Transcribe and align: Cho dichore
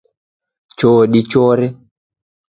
Cho 0.77 0.89
dichore 1.11 1.67